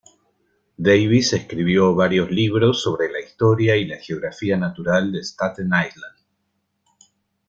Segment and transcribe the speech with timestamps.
[0.79, 6.15] Davis escribió varios libros sobre la historia y la geografía natural de Staten Island.